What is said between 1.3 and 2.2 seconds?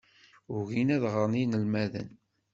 yinelmaden.